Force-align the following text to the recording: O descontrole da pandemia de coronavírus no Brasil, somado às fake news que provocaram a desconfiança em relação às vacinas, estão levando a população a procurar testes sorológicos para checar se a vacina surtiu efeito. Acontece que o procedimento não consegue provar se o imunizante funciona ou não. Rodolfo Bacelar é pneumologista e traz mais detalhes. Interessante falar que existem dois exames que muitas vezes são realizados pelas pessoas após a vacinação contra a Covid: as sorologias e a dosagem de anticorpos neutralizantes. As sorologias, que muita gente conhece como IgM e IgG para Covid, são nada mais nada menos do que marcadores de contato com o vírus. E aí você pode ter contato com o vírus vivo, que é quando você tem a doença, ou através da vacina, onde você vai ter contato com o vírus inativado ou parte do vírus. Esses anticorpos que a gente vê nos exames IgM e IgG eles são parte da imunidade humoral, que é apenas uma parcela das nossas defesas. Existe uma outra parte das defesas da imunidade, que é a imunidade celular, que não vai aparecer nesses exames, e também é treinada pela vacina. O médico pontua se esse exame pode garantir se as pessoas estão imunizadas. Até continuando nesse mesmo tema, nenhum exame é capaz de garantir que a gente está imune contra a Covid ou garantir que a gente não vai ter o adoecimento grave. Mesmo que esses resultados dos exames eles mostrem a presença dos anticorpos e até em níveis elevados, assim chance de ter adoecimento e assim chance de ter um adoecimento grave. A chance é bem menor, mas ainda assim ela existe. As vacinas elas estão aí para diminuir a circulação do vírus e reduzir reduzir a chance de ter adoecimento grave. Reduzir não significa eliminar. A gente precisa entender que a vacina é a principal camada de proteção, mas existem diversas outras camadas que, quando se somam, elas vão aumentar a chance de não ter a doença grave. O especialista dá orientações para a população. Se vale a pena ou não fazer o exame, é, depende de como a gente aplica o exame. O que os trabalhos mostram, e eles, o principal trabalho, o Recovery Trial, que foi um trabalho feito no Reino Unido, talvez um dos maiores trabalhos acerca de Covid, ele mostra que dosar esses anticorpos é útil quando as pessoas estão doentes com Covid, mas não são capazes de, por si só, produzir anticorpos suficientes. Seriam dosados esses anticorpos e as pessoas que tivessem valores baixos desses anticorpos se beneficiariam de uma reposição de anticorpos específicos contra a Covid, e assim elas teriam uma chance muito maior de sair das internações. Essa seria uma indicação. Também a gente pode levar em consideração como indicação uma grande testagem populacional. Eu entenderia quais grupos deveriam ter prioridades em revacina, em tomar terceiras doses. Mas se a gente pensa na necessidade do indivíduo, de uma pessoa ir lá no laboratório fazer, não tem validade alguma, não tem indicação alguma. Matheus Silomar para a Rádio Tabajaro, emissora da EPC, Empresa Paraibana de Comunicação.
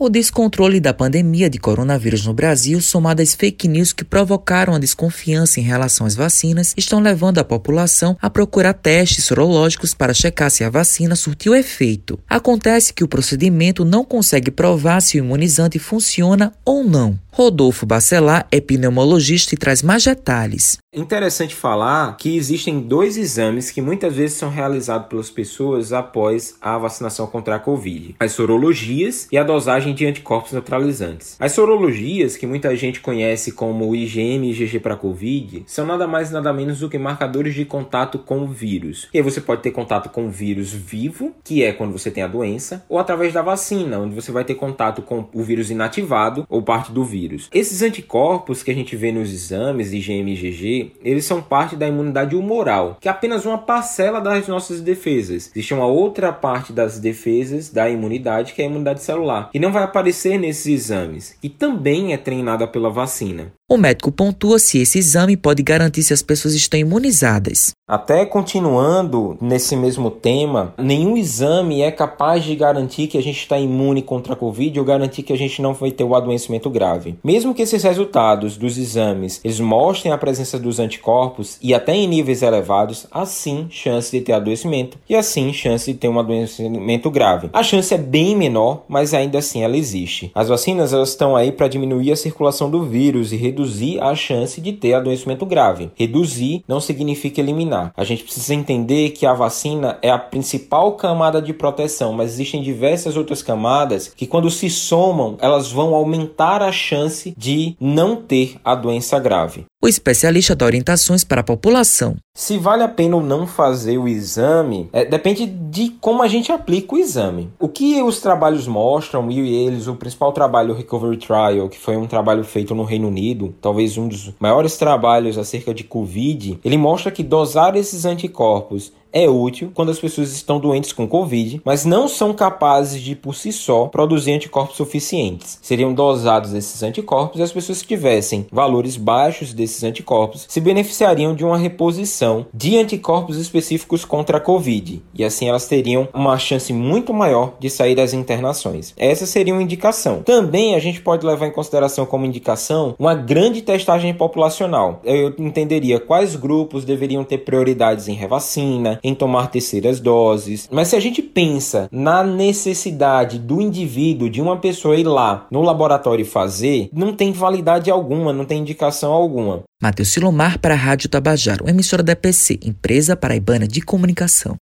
O 0.00 0.08
descontrole 0.08 0.78
da 0.78 0.94
pandemia 0.94 1.50
de 1.50 1.58
coronavírus 1.58 2.24
no 2.24 2.32
Brasil, 2.32 2.80
somado 2.80 3.20
às 3.20 3.34
fake 3.34 3.66
news 3.66 3.92
que 3.92 4.04
provocaram 4.04 4.72
a 4.72 4.78
desconfiança 4.78 5.58
em 5.58 5.64
relação 5.64 6.06
às 6.06 6.14
vacinas, 6.14 6.72
estão 6.76 7.00
levando 7.00 7.38
a 7.38 7.44
população 7.44 8.16
a 8.22 8.30
procurar 8.30 8.74
testes 8.74 9.24
sorológicos 9.24 9.94
para 9.94 10.14
checar 10.14 10.52
se 10.52 10.62
a 10.62 10.70
vacina 10.70 11.16
surtiu 11.16 11.52
efeito. 11.52 12.16
Acontece 12.30 12.94
que 12.94 13.02
o 13.02 13.08
procedimento 13.08 13.84
não 13.84 14.04
consegue 14.04 14.52
provar 14.52 15.00
se 15.00 15.18
o 15.18 15.24
imunizante 15.24 15.80
funciona 15.80 16.52
ou 16.64 16.84
não. 16.84 17.18
Rodolfo 17.38 17.86
Bacelar 17.86 18.48
é 18.50 18.60
pneumologista 18.60 19.54
e 19.54 19.58
traz 19.58 19.80
mais 19.80 20.02
detalhes. 20.02 20.78
Interessante 20.92 21.54
falar 21.54 22.16
que 22.16 22.36
existem 22.36 22.80
dois 22.80 23.16
exames 23.16 23.70
que 23.70 23.80
muitas 23.80 24.12
vezes 24.12 24.36
são 24.36 24.50
realizados 24.50 25.06
pelas 25.06 25.30
pessoas 25.30 25.92
após 25.92 26.56
a 26.60 26.76
vacinação 26.76 27.28
contra 27.28 27.54
a 27.54 27.58
Covid: 27.60 28.16
as 28.18 28.32
sorologias 28.32 29.28
e 29.30 29.38
a 29.38 29.44
dosagem 29.44 29.87
de 29.94 30.06
anticorpos 30.06 30.52
neutralizantes. 30.52 31.36
As 31.40 31.52
sorologias, 31.52 32.36
que 32.36 32.46
muita 32.46 32.74
gente 32.76 33.00
conhece 33.00 33.52
como 33.52 33.94
IgM 33.94 34.44
e 34.44 34.50
IgG 34.50 34.80
para 34.80 34.96
Covid, 34.96 35.64
são 35.66 35.86
nada 35.86 36.06
mais 36.06 36.30
nada 36.30 36.52
menos 36.52 36.80
do 36.80 36.88
que 36.88 36.98
marcadores 36.98 37.54
de 37.54 37.64
contato 37.64 38.18
com 38.18 38.40
o 38.40 38.46
vírus. 38.46 39.08
E 39.12 39.18
aí 39.18 39.22
você 39.22 39.40
pode 39.40 39.62
ter 39.62 39.70
contato 39.70 40.08
com 40.10 40.26
o 40.26 40.30
vírus 40.30 40.72
vivo, 40.72 41.34
que 41.44 41.62
é 41.62 41.72
quando 41.72 41.92
você 41.92 42.10
tem 42.10 42.22
a 42.22 42.28
doença, 42.28 42.84
ou 42.88 42.98
através 42.98 43.32
da 43.32 43.42
vacina, 43.42 43.98
onde 43.98 44.14
você 44.14 44.32
vai 44.32 44.44
ter 44.44 44.54
contato 44.54 45.02
com 45.02 45.26
o 45.32 45.42
vírus 45.42 45.70
inativado 45.70 46.46
ou 46.48 46.62
parte 46.62 46.92
do 46.92 47.04
vírus. 47.04 47.48
Esses 47.52 47.82
anticorpos 47.82 48.62
que 48.62 48.70
a 48.70 48.74
gente 48.74 48.96
vê 48.96 49.12
nos 49.12 49.32
exames 49.32 49.92
IgM 49.92 50.28
e 50.28 50.34
IgG 50.34 50.92
eles 51.02 51.24
são 51.24 51.40
parte 51.40 51.76
da 51.76 51.88
imunidade 51.88 52.36
humoral, 52.36 52.96
que 53.00 53.08
é 53.08 53.10
apenas 53.10 53.44
uma 53.44 53.58
parcela 53.58 54.20
das 54.20 54.46
nossas 54.48 54.80
defesas. 54.80 55.50
Existe 55.54 55.74
uma 55.74 55.86
outra 55.86 56.32
parte 56.32 56.72
das 56.72 56.98
defesas 56.98 57.70
da 57.70 57.88
imunidade, 57.88 58.52
que 58.52 58.62
é 58.62 58.64
a 58.64 58.68
imunidade 58.68 59.02
celular, 59.02 59.50
que 59.50 59.58
não 59.58 59.72
vai 59.72 59.77
aparecer 59.84 60.38
nesses 60.38 60.66
exames, 60.66 61.36
e 61.42 61.48
também 61.48 62.12
é 62.12 62.16
treinada 62.16 62.66
pela 62.66 62.90
vacina. 62.90 63.52
O 63.70 63.76
médico 63.76 64.10
pontua 64.10 64.58
se 64.58 64.78
esse 64.78 64.98
exame 64.98 65.36
pode 65.36 65.62
garantir 65.62 66.02
se 66.02 66.14
as 66.14 66.22
pessoas 66.22 66.54
estão 66.54 66.80
imunizadas. 66.80 67.72
Até 67.86 68.24
continuando 68.24 69.36
nesse 69.42 69.76
mesmo 69.76 70.10
tema, 70.10 70.72
nenhum 70.78 71.18
exame 71.18 71.82
é 71.82 71.90
capaz 71.90 72.44
de 72.44 72.56
garantir 72.56 73.08
que 73.08 73.18
a 73.18 73.22
gente 73.22 73.38
está 73.38 73.58
imune 73.58 74.00
contra 74.00 74.32
a 74.32 74.36
Covid 74.36 74.78
ou 74.78 74.86
garantir 74.86 75.22
que 75.22 75.34
a 75.34 75.36
gente 75.36 75.60
não 75.60 75.74
vai 75.74 75.90
ter 75.90 76.04
o 76.04 76.14
adoecimento 76.14 76.70
grave. 76.70 77.18
Mesmo 77.22 77.54
que 77.54 77.60
esses 77.60 77.82
resultados 77.82 78.56
dos 78.56 78.78
exames 78.78 79.38
eles 79.44 79.60
mostrem 79.60 80.14
a 80.14 80.18
presença 80.18 80.58
dos 80.58 80.78
anticorpos 80.78 81.58
e 81.60 81.74
até 81.74 81.94
em 81.94 82.06
níveis 82.06 82.40
elevados, 82.40 83.06
assim 83.10 83.66
chance 83.68 84.10
de 84.10 84.22
ter 84.22 84.32
adoecimento 84.32 84.96
e 85.06 85.14
assim 85.14 85.52
chance 85.52 85.92
de 85.92 85.98
ter 85.98 86.08
um 86.08 86.18
adoecimento 86.18 87.10
grave. 87.10 87.50
A 87.52 87.62
chance 87.62 87.92
é 87.92 87.98
bem 87.98 88.34
menor, 88.34 88.84
mas 88.88 89.12
ainda 89.12 89.38
assim 89.38 89.62
ela 89.62 89.76
existe. 89.76 90.30
As 90.34 90.48
vacinas 90.48 90.94
elas 90.94 91.10
estão 91.10 91.36
aí 91.36 91.52
para 91.52 91.68
diminuir 91.68 92.12
a 92.12 92.16
circulação 92.16 92.70
do 92.70 92.82
vírus 92.82 93.30
e 93.30 93.36
reduzir 93.36 93.57
reduzir 93.58 94.00
a 94.00 94.14
chance 94.14 94.60
de 94.60 94.72
ter 94.72 94.94
adoecimento 94.94 95.44
grave. 95.44 95.90
Reduzir 95.96 96.62
não 96.68 96.80
significa 96.80 97.40
eliminar. 97.40 97.92
A 97.96 98.04
gente 98.04 98.22
precisa 98.22 98.54
entender 98.54 99.10
que 99.10 99.26
a 99.26 99.34
vacina 99.34 99.98
é 100.00 100.10
a 100.10 100.18
principal 100.18 100.92
camada 100.92 101.42
de 101.42 101.52
proteção, 101.52 102.12
mas 102.12 102.32
existem 102.32 102.62
diversas 102.62 103.16
outras 103.16 103.42
camadas 103.42 104.12
que, 104.14 104.26
quando 104.26 104.50
se 104.50 104.70
somam, 104.70 105.36
elas 105.40 105.72
vão 105.72 105.94
aumentar 105.94 106.62
a 106.62 106.70
chance 106.70 107.34
de 107.36 107.76
não 107.80 108.16
ter 108.16 108.56
a 108.64 108.74
doença 108.74 109.18
grave. 109.18 109.66
O 109.80 109.86
especialista 109.86 110.56
dá 110.56 110.66
orientações 110.66 111.22
para 111.22 111.40
a 111.40 111.44
população. 111.44 112.16
Se 112.34 112.58
vale 112.58 112.82
a 112.82 112.88
pena 112.88 113.14
ou 113.14 113.22
não 113.22 113.46
fazer 113.46 113.96
o 113.96 114.08
exame, 114.08 114.88
é, 114.92 115.04
depende 115.04 115.46
de 115.46 115.90
como 116.00 116.20
a 116.20 116.26
gente 116.26 116.50
aplica 116.50 116.96
o 116.96 116.98
exame. 116.98 117.48
O 117.60 117.68
que 117.68 118.02
os 118.02 118.20
trabalhos 118.20 118.66
mostram, 118.66 119.30
e 119.30 119.54
eles, 119.54 119.86
o 119.86 119.94
principal 119.94 120.32
trabalho, 120.32 120.74
o 120.74 120.76
Recovery 120.76 121.16
Trial, 121.16 121.68
que 121.68 121.78
foi 121.78 121.96
um 121.96 122.08
trabalho 122.08 122.42
feito 122.42 122.74
no 122.74 122.82
Reino 122.82 123.06
Unido, 123.06 123.54
talvez 123.62 123.96
um 123.96 124.08
dos 124.08 124.32
maiores 124.40 124.76
trabalhos 124.76 125.38
acerca 125.38 125.72
de 125.72 125.84
Covid, 125.84 126.58
ele 126.64 126.76
mostra 126.76 127.12
que 127.12 127.22
dosar 127.22 127.76
esses 127.76 128.04
anticorpos 128.04 128.92
é 129.12 129.28
útil 129.28 129.70
quando 129.74 129.90
as 129.90 129.98
pessoas 129.98 130.32
estão 130.32 130.60
doentes 130.60 130.92
com 130.92 131.08
Covid, 131.08 131.60
mas 131.64 131.84
não 131.84 132.08
são 132.08 132.32
capazes 132.32 133.00
de, 133.00 133.14
por 133.14 133.34
si 133.34 133.52
só, 133.52 133.86
produzir 133.86 134.32
anticorpos 134.32 134.76
suficientes. 134.76 135.58
Seriam 135.62 135.92
dosados 135.92 136.52
esses 136.54 136.82
anticorpos 136.82 137.40
e 137.40 137.42
as 137.42 137.52
pessoas 137.52 137.82
que 137.82 137.88
tivessem 137.88 138.46
valores 138.50 138.96
baixos 138.96 139.52
desses 139.52 139.82
anticorpos 139.82 140.46
se 140.48 140.60
beneficiariam 140.60 141.34
de 141.34 141.44
uma 141.44 141.56
reposição 141.56 142.46
de 142.52 142.76
anticorpos 142.76 143.36
específicos 143.36 144.04
contra 144.04 144.38
a 144.38 144.40
Covid, 144.40 145.02
e 145.14 145.24
assim 145.24 145.48
elas 145.48 145.66
teriam 145.66 146.08
uma 146.12 146.38
chance 146.38 146.72
muito 146.72 147.12
maior 147.12 147.54
de 147.58 147.70
sair 147.70 147.94
das 147.94 148.12
internações. 148.12 148.94
Essa 148.96 149.26
seria 149.26 149.54
uma 149.54 149.62
indicação. 149.62 150.22
Também 150.22 150.74
a 150.74 150.78
gente 150.78 151.00
pode 151.00 151.26
levar 151.26 151.46
em 151.46 151.52
consideração 151.52 152.06
como 152.06 152.26
indicação 152.26 152.94
uma 152.98 153.14
grande 153.14 153.62
testagem 153.62 154.12
populacional. 154.14 155.00
Eu 155.04 155.34
entenderia 155.38 156.00
quais 156.00 156.36
grupos 156.36 156.84
deveriam 156.84 157.24
ter 157.24 157.38
prioridades 157.38 158.08
em 158.08 158.14
revacina, 158.14 158.97
em 159.02 159.14
tomar 159.14 159.48
terceiras 159.48 160.00
doses. 160.00 160.68
Mas 160.70 160.88
se 160.88 160.96
a 160.96 161.00
gente 161.00 161.22
pensa 161.22 161.88
na 161.90 162.22
necessidade 162.22 163.38
do 163.38 163.60
indivíduo, 163.60 164.30
de 164.30 164.40
uma 164.40 164.56
pessoa 164.56 164.96
ir 164.96 165.04
lá 165.04 165.46
no 165.50 165.62
laboratório 165.62 166.24
fazer, 166.24 166.88
não 166.92 167.14
tem 167.14 167.32
validade 167.32 167.90
alguma, 167.90 168.32
não 168.32 168.44
tem 168.44 168.60
indicação 168.60 169.12
alguma. 169.12 169.62
Matheus 169.82 170.08
Silomar 170.08 170.58
para 170.58 170.74
a 170.74 170.76
Rádio 170.76 171.08
Tabajaro, 171.08 171.68
emissora 171.68 172.02
da 172.02 172.12
EPC, 172.12 172.58
Empresa 172.64 173.16
Paraibana 173.16 173.66
de 173.66 173.80
Comunicação. 173.80 174.56